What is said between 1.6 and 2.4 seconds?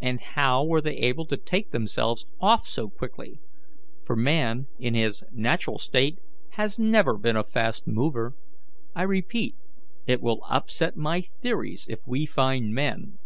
themselves